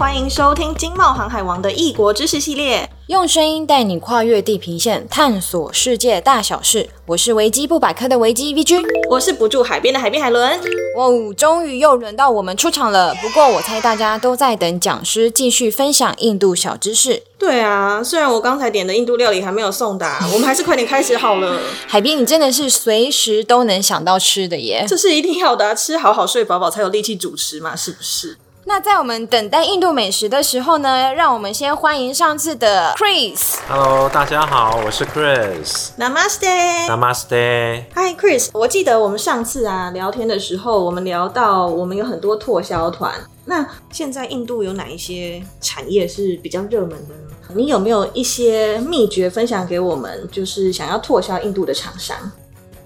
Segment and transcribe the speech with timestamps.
[0.00, 6.88] 欢迎收听《经贸航海王》的异国知识系列，用声音带你跨越地平线，探索世界大小事。
[7.04, 10.58] 我是维基不百科的维基 V 君我是不住海边的海边海伦。
[10.96, 13.14] 哇哦，终于又轮到我们出场了。
[13.16, 17.22] 不过我猜大家都在等讲师继续分享印度小知识。
[17.38, 21.60] 对啊，虽然我刚才点的印度料理还没有送达， 我们还是快点开始好了。
[21.86, 28.38] 海边，你真的是随时都能想到吃的耶，这是一定要的啊，吃好好睡饱饱才有力气主持嘛，是不是？
[28.72, 33.56] 那在我们等待印度美食的时候呢，让我们先欢迎上次的 Chris。
[33.68, 35.88] Hello，大家好，我是 Chris。
[35.98, 36.86] Namaste。
[36.86, 37.82] Namaste。
[37.96, 43.12] Hi Chris，我记得我们上次啊聊天的时候，我们聊到我们有很多拓销团。
[43.46, 47.56] 那现在印度有哪一些产业是比较热门的呢？
[47.56, 50.28] 你有没有一些秘诀分享给我们？
[50.30, 52.16] 就是想要拓销印度的厂商。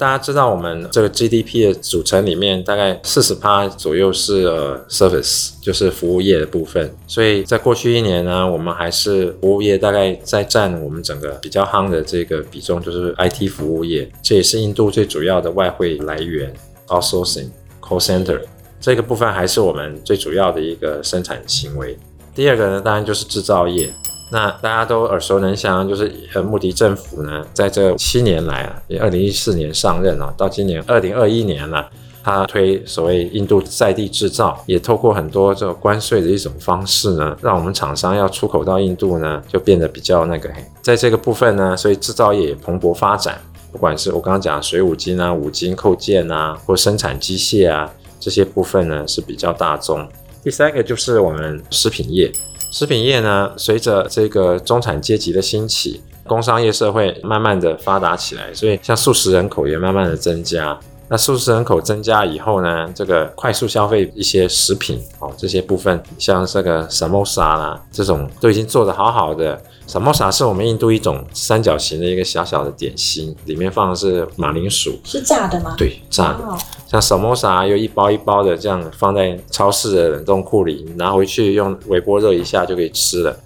[0.04, 6.94] 大家知道，我们这个 GDP 的组成里面，大概四十趴左右是呃 service，就是服务业的部分。
[7.06, 16.52] 所以在过去一年呢，我们还是服务业大概在占我们整个比较夯的这个比重，就是 IT 服务业，这也是印度最主要的外汇来源
[16.88, 17.48] ，outsourcing
[17.80, 18.38] call center
[18.78, 21.97] 这个部分还是我们最主要的一个生产行为。
[22.34, 23.91] 第二个呢，当然就是制造业。
[24.30, 31.89] 那大家都耳熟能详，就是呃，穆迪政府呢，在这七年来啊，也二零一四年上任啊，到今年二零二一年了，
[32.22, 40.50] 他推所谓印度在地制造，也透过很多这个关税的一种方式呢，让我们厂商要出口到印度呢，就变得比较那个。
[40.83, 43.38] 在这个部分呢，所以制造业也蓬勃发展，
[43.70, 47.88] 不管是我刚刚讲的水五金啊、五金扣件啊，或生产机械啊
[48.19, 50.09] 这些部分呢是比较大宗。
[50.42, 52.33] 第三个就是我们食品业。
[52.75, 60.77] 食品业呢，随着这个中产阶级的兴起，工商业社会慢慢的发达起来，所以像素食人口也慢慢的增加。
[61.08, 69.62] 那素食人口增加以后呢，这个快速消费一些食品哦，这些部分像这个 samosa 啦，这种都已经做得好好的。
[69.87, 75.75] Samosa 是我们印度一种三角形的一个小小的点心，里面放的是马铃薯，是炸的吗？
[75.77, 76.45] 对，炸的。
[76.45, 76.59] Oh.
[76.87, 83.37] 像 samosa 又一包一包的这样放在超市的冷冻库里，拿回去用微波热一下就可以吃了。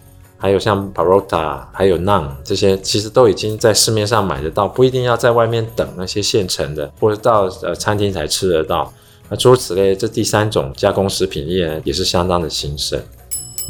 [0.41, 8.93] 还有像 parota，还有 naan 这些，其实都已经在市面上买得到，不一定要在外面等那些现成的，或者到呃餐厅才吃得到。
[9.29, 13.03] 那诸如此类，这第三种加工食品业也是相当的兴盛。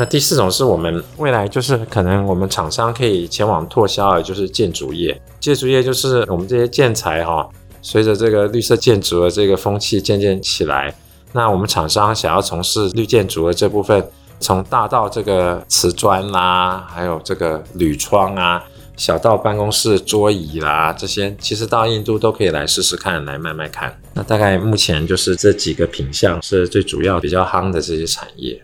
[0.01, 5.21] 那第四种是我们未来就是可能我们厂商可以前往拓销的，就是建筑业。
[5.41, 7.51] 建筑业就是我们这些建材哈、哦，
[7.83, 10.95] 随着这个绿色建筑的这个风气渐渐起来，
[11.33, 14.09] 那我们厂商想要从事绿建筑的这部分，
[14.39, 18.63] 从大到这个瓷砖啦，还有这个铝窗啊，
[18.97, 24.01] 小到办公室桌椅啦，这些其实到印度都可以来试试看，来卖卖看。
[24.15, 28.63] 那大概目前就是这几个品项是最主要比较夯的这些产业。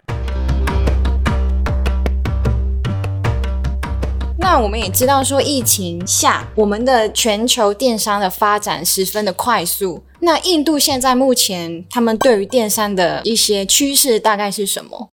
[4.55, 10.05] 那我们也知道，说疫情下，我们的全球电商的发展十分的快速。
[10.21, 15.09] 那印度现在目前，他们对于电商的一些趋势大概是什么？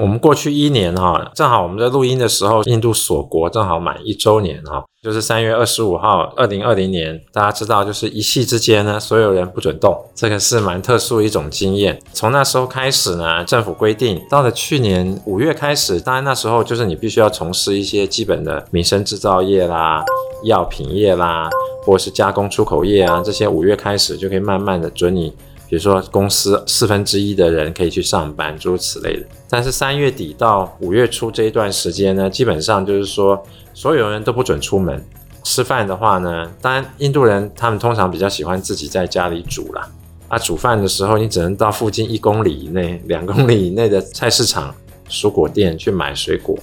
[0.00, 12.00] 我们过去一年哈，正好我们在录音的时候，印度锁国正好满一周年哈，就是三月二十五号，二零二零年，大家知道，就是一夕之间呢，所有人不准动，这个是蛮特殊一种经验。
[12.14, 20.02] 从那时候开始呢，政府规定，到了去年五月开始，当然那时候就是你必须要从事一些基本的民生制造业啦、
[20.44, 21.50] 药品业啦，
[21.84, 25.34] 或者是加工出口业啊，这些五月开始就可以慢慢的准你。
[25.70, 29.24] 比如说，公司四分之一的人可以去上班，诸如此类的。
[29.48, 33.40] 但是三月底到五月初这一段时间呢，基本上就是说，
[33.72, 35.00] 所有人都不准出门。
[35.44, 39.88] 吃饭的话呢，当然印度人他们通常比较喜欢自己在家里煮啦。
[40.26, 44.74] 啊，煮饭的时候你只能到附近一公里以内、两公里以内的菜市场、
[45.08, 46.58] 蔬果店去买水果。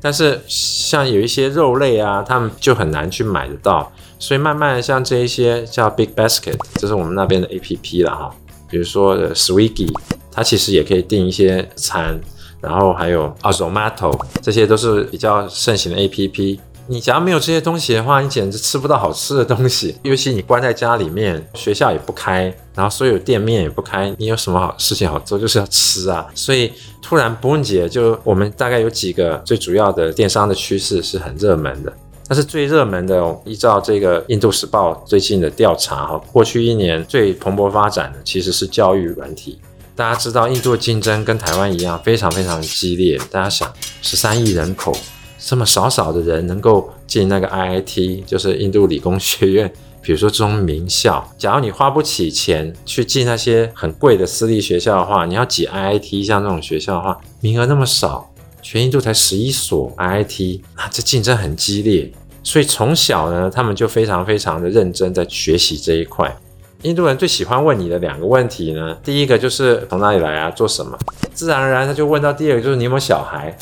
[0.00, 3.90] 但是像有一些肉类啊，他们就很难去买得到。
[4.20, 8.32] 所以慢慢，像这一些叫 Big Basket，这是我们那边的 APP 了哈。
[8.72, 9.86] 比如说，Swiggy，
[10.32, 12.18] 它其实也可以订一些餐，
[12.58, 16.58] 然后还有 a z o m a t o 这些都是比较盛行的 APP。
[16.86, 19.94] 你假如没有这些东西的话，你简直吃不到好吃的东西。
[20.02, 25.38] 尤其你关在家里面，学校也不开，然后所有店面也不开，你有什么好事情好做？
[25.38, 26.26] 就是要吃啊。
[26.34, 26.72] 所以
[27.02, 31.92] 突然不问姐，就我们大概有几个最主要的电商的趋势是很热门的。
[32.32, 39.58] 但是最热门的，依照这个《印度时报》最近的调查，哈，过去一年最蓬勃发展的其实是教育软体。
[39.94, 43.20] 大家知道，印度竞争跟台湾一样，非常非常激烈。
[43.30, 43.70] 大家想，
[44.00, 44.96] 十三亿人口，
[45.38, 49.70] 这么少少的人能够进那个 IIT，就是印度理工学院，
[50.00, 58.32] 比如说这种名校，假如你花不起钱去进那些很贵的私立学校的话，你要挤 IIT 像这种学校的话，名额那么少，
[58.62, 62.10] 全印度才十一所 IIT，那这竞争很激烈。
[62.42, 66.34] 所以从小呢，他们就非常非常的认真在学习这一块。
[66.82, 70.98] 印度人最喜欢问你的两个问题呢，第一个就是从哪里来啊，做什么？
[71.32, 73.56] 自然而然他就问到第二个就是你有没有小孩？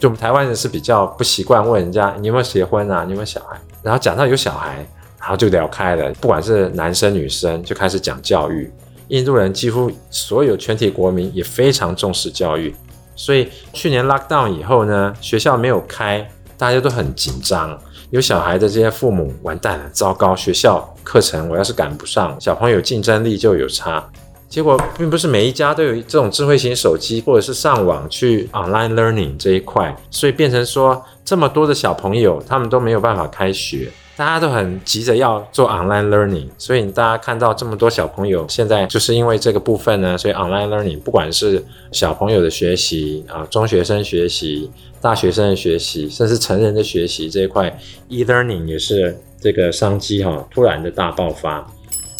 [0.00, 3.60] 就我们台湾人是比较不习惯问人家你有没有结婚啊，你有没有小孩？
[3.82, 4.76] 然后讲到有小孩，
[5.20, 8.72] 然后就聊开了，不管是男生女生就开始讲教育。
[9.08, 12.74] 印度人几乎所有全体国民也非常重视教育，
[13.16, 16.26] 所以去年 lockdown 以后呢，学校没有开，
[16.56, 17.78] 大家都很紧张。
[18.10, 20.34] 有小孩的这些父母完蛋了，糟糕！
[20.34, 24.02] 学校课程我要是赶不上，小朋友竞争力就有差。
[24.48, 41.62] 结果并不是每一家都有这种智慧型手机，或者是上网去 online learning 这一块，所以变成说这么多的小朋友他们都没有办法开学，大家都很急着要做 online learning，所以大家看到这么多小朋友现在就是因为这个部分呢，所以 online learning 不管是
[41.92, 44.70] 小朋友的学习啊，中学生学习。
[45.00, 47.78] 大学生的学习，甚至成人的学习这一块
[48.08, 51.66] ，e-learning 也是这个商机哈，突然的大爆发。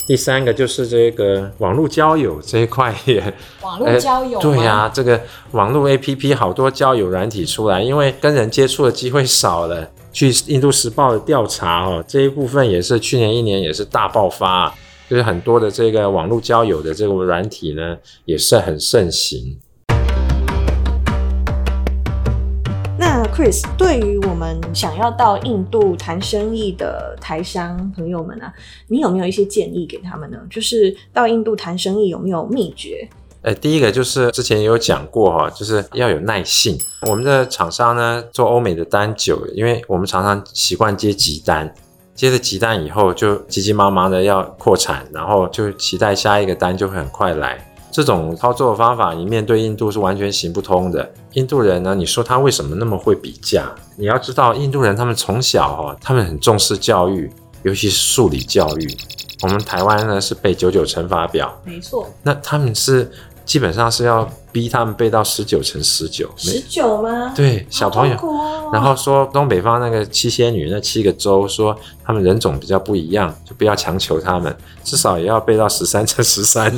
[0.06, 3.20] 第三个就是这个网络交友这一块也，
[3.60, 5.20] 网络交友、呃，对呀、啊，这个
[5.50, 9.90] 网络 APP 好多交友软体出来，因为跟人接触的机会少了。
[10.10, 14.74] 据印度时报的调查哦，这一部分也是去年一年也是大爆发，
[15.10, 19.58] 就是很多的这个网络交友的这个软体呢，也是很盛行。
[23.38, 28.52] Chris，对于我们想要到印度谈生意的台商朋友们啊，
[28.88, 30.36] 你有没有一些建议给他们呢？
[30.50, 33.08] 就是到印度谈生意有没有秘诀？
[33.42, 36.76] 呃，第一个就是之前也有讲过哈，就是要有耐性。
[37.02, 41.72] 我们的厂商呢，做欧美的单久，因为我们常常习惯接急单，
[42.16, 47.67] 接了急单以后就急急忙忙的要扩产，然后就期待下一个单就会很快来。
[47.90, 51.10] 这种操作的方法，你面对印度是完全行不通的。
[51.32, 53.74] 印度人呢，你说他为什么那么会比价？
[53.96, 57.30] 你要知道，印度人他们从小哈，他们很重视教育，
[57.62, 58.96] 尤其是数理教育。
[59.42, 62.08] 我们台湾呢是背九九乘法表，没错。
[62.22, 63.10] 那他们是
[63.44, 66.28] 基本上是要逼他们背到十九乘十九。
[66.36, 67.32] 十九吗？
[67.36, 68.16] 对，小朋友。
[68.16, 76.74] 哦、然后说东北方那个七仙女那七个州，说他们人种比较不一样，就不要强求他们，至少也要背到十三乘十三。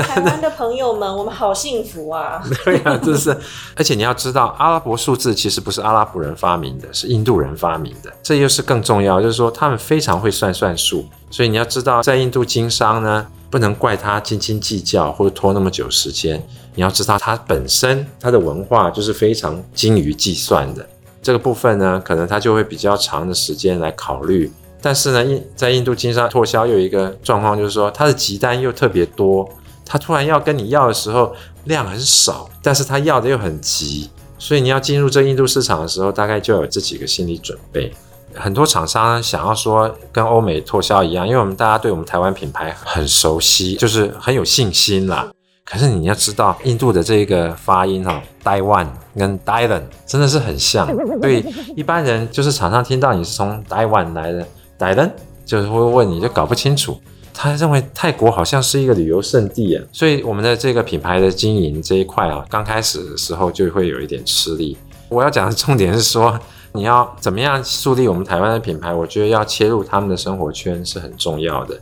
[0.00, 2.42] 台湾的朋友们，我们好幸福啊！
[2.64, 3.36] 对啊，这是，
[3.76, 8.12] 而且你要知道，阿拉伯数字其实不是阿拉伯人发明的，是印度人发明的。
[8.22, 11.04] 这又是更重要，就是说他们非常会算算数。
[11.30, 16.42] 所以你要知道，在印度经商呢，不能怪他斤斤计较或者拖那么久时间。
[16.74, 20.86] 你要知道，他本身他的文化就是非常精于计算的。
[21.22, 24.50] 这个部分呢，可能他就会比较长的时间来考虑。
[24.80, 29.48] 但是呢，印在印度经商拓销又有一个状况，就是说他的急单又特别多。
[29.92, 31.34] 他突然要跟你要的时候
[31.64, 34.08] 量很少，但是他要的又很急，
[34.38, 37.92] 所以你要进入这印度市场的时候，大概就有这几个心理准备。
[38.34, 45.30] 很多厂商想要说跟欧美拓销一样，因为我们大家对我们台湾品牌很熟悉，就是很有信心啦。
[45.62, 50.86] 可是你要知道，印度的这个发音哈，台湾跟 Thailand 真的是很像，
[51.20, 51.44] 所以
[51.76, 54.46] 一般人就是常常听到你是从台湾来的
[54.78, 55.10] Thailand，
[55.44, 56.98] 就是会问你就搞不清楚。
[57.34, 64.76] 他认为泰国好像是一个旅游胜地啊，所以我们的这个品牌的经营这一块啊，刚开始的时候就会有一点吃力。
[65.08, 66.38] 我要讲的重点是说，
[66.72, 68.94] 你要怎么样树立我们台湾的品牌？
[68.94, 71.78] 我觉得要切入他们的生活圈是很重要的。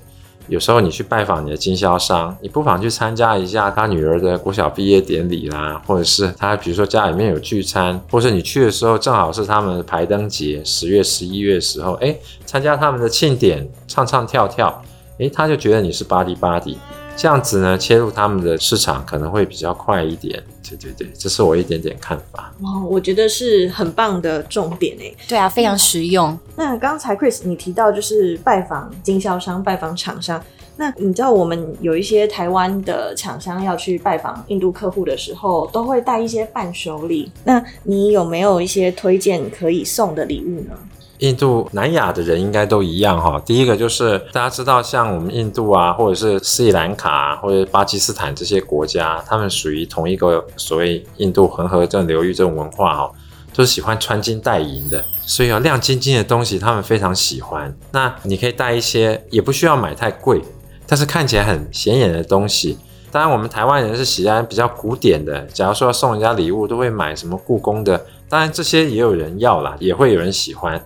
[0.49, 14.83] 有时候你去拜访你的经销商，你不妨去参加一下他女儿的国小毕业典礼啦，或者是他比如说家里面有聚餐，或者你去的时候正好是他们的排灯节，十月、十一月的时候，哎，参加他们的庆典，唱唱跳跳。
[15.21, 16.77] 诶，他就觉得你是 body body，
[17.15, 20.43] 这样子呢，切入他们的市场可能会比较快一点。
[20.67, 22.53] 对对对，这是我一点点看法。
[22.61, 25.15] 哇，我觉得是很棒的重点诶。
[25.29, 26.39] 对啊，非常实用。
[26.57, 30.43] 那刚才 Chris 你提到就是拜访经销商、拜访厂商，
[30.77, 37.31] 那你知道我们有一些台湾的厂商要去拜访印度客户的时候，都会带一些伴手礼。
[37.45, 40.79] 那你有没有一些推荐可以送的礼物呢？
[41.21, 43.41] 印度、南亚的人应该都一样哈。
[43.45, 53.11] 第一个就是大家知道，像我们印度啊，或者是斯里兰卡啊或者巴基斯坦这些国家，他们属于同一个所谓印度恒河这种流域这种文化哈，
[53.55, 57.75] 都是喜欢穿金戴银的，所以要亮晶晶的东西，他们非常喜欢。
[57.93, 60.41] 那你可以带一些，也不需要买太贵，
[60.87, 62.79] 但是看起来很显眼的东西。
[63.13, 68.01] 当然，我们台湾人是喜欢比较古典的，假如说要送人家礼物，都会买什么故宫的。
[68.29, 70.81] 当然，这些也有人要啦，也会有人喜欢。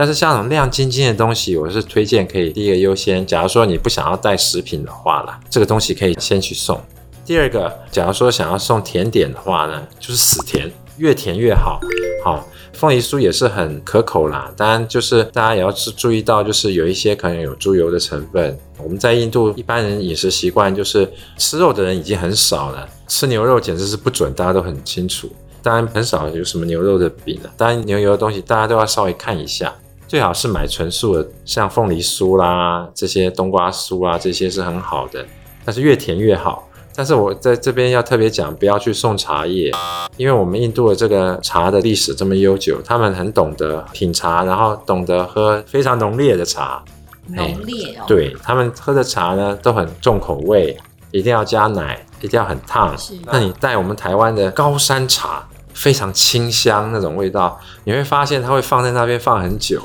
[0.00, 3.26] 但是像那种亮晶晶的东西，我是推荐可以第一个优先。
[3.26, 6.80] 假如说你不想要带食品的话啦，这个东西可以先去送。
[7.22, 11.78] 第二个，假如说想要送甜点的话呢，就是死甜，越甜越好。
[12.24, 12.42] 好，
[12.72, 14.50] 凤梨酥也是很可口啦。
[14.56, 18.58] 当然，就是大家也要注注意到，就是有一些可能有猪油的成分。
[18.78, 25.30] 我们在印度一般人饮食习惯就是吃肉的人已经很少了，吃牛肉简直是不准，大家都很清楚。
[25.62, 29.70] 当然很少有什么牛肉的饼了，当然牛油的东西大家都要稍微看一下。
[30.10, 35.24] 最好是买纯素的，像凤梨酥啦，这些冬瓜酥啊，这些是很好的。
[35.64, 36.68] 但是越甜越好。
[36.96, 39.70] 但是我在这边要特别讲，不要去送茶叶，
[40.16, 46.82] 因为我们印度的这个茶的历史这么悠久，他们很懂得品茶，然后懂得喝非常浓烈的茶。
[47.28, 48.02] 浓烈哦。
[48.08, 50.76] 对，他们喝的茶呢都很重口味，
[51.12, 52.96] 一定要加奶，一定要很烫。
[53.26, 55.46] 那你带我们台湾的高山茶。
[55.80, 59.82] 非常清香那种味道，你会发现它会放在那边放很久。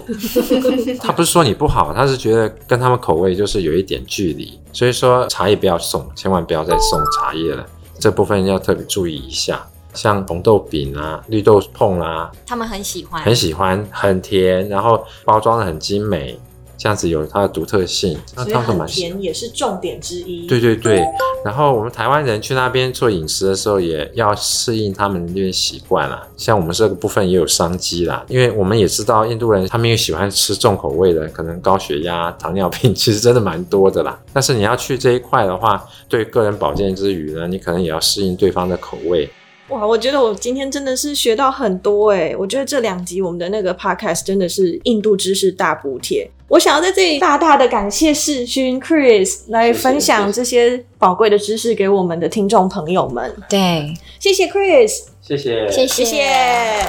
[1.02, 7.66] 他不是说你不好，他是觉得跟他们口味就是有一点距离，所以说茶叶不要送，千万不要再送茶叶了。
[7.98, 16.38] 这部分要特别注意一下，像红豆饼啊、绿豆碰啊，他们很喜欢，很喜欢，很甜，然后包装的很精美。
[16.78, 20.48] 这样子有它的独特性，所以很甜也是重点之一。
[20.48, 21.04] 对对对，
[21.44, 26.28] 然后我们台湾人去那边做饮食的时候，也要适应他们那边习惯啦。
[26.38, 34.20] 像我们这个部分也有商机啦，因为我们也知道印度人他们又喜欢吃重口味的，可能高血压、糖尿病 其实真的蛮多的啦。
[34.34, 39.30] 但是你要去这一块的话，对个人保健之余呢，你可能也要适应对方的口味。
[39.70, 46.30] 哇，我觉得我今天真的是学到很多诶，我觉得这两集我们的那个 podcast 真的是印度知识大补帖。
[46.56, 53.36] 我想要在这里大大的感谢世勋 Chris 来分享这些宝贵的知识给我们的听众朋友们。
[53.50, 56.86] 对，谢谢 Chris，谢谢，谢谢，谢谢，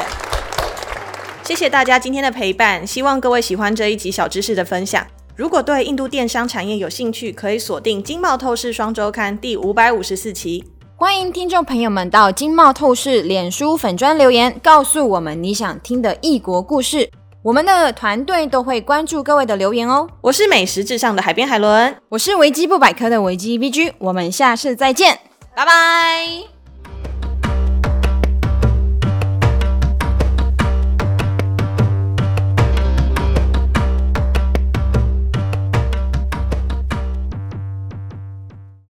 [1.43, 2.87] 谢谢大家今天的陪伴。
[2.87, 5.05] 希望各位喜欢这一集小知识的分享。
[5.35, 10.63] 如果对印度电商产业有兴趣，可以锁定《经贸透视双周刊》第五百五十四期。
[10.95, 17.11] 欢迎听众朋友们到经贸透视脸书粉砖留言，告诉我们你想听的异国故事，
[17.47, 20.09] 我们的团队都会关注各位的留言哦。
[20.21, 25.21] 我是美食至上的海边海伦，我是维基不百科的维基 VG，我们下次再见，
[25.55, 26.56] 拜拜。